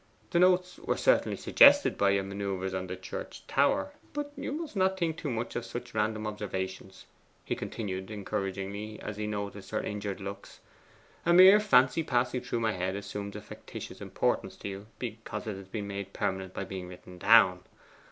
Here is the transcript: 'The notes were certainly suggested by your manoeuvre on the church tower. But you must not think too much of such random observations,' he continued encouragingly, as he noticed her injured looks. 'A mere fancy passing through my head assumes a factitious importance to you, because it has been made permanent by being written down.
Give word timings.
'The 0.31 0.39
notes 0.39 0.79
were 0.79 0.97
certainly 0.97 1.37
suggested 1.37 1.95
by 1.95 2.09
your 2.09 2.23
manoeuvre 2.23 2.75
on 2.75 2.87
the 2.87 2.95
church 2.95 3.45
tower. 3.45 3.91
But 4.13 4.31
you 4.35 4.51
must 4.51 4.75
not 4.75 4.97
think 4.97 5.15
too 5.15 5.29
much 5.29 5.55
of 5.55 5.63
such 5.63 5.93
random 5.93 6.25
observations,' 6.25 7.05
he 7.45 7.55
continued 7.55 8.09
encouragingly, 8.09 8.99
as 8.99 9.17
he 9.17 9.27
noticed 9.27 9.69
her 9.69 9.79
injured 9.83 10.19
looks. 10.19 10.59
'A 11.23 11.33
mere 11.35 11.59
fancy 11.59 12.01
passing 12.01 12.41
through 12.41 12.61
my 12.61 12.71
head 12.71 12.95
assumes 12.95 13.35
a 13.35 13.41
factitious 13.41 14.01
importance 14.01 14.55
to 14.55 14.69
you, 14.69 14.87
because 14.97 15.45
it 15.45 15.55
has 15.55 15.67
been 15.67 15.85
made 15.85 16.13
permanent 16.13 16.51
by 16.55 16.63
being 16.63 16.87
written 16.87 17.19
down. 17.19 17.59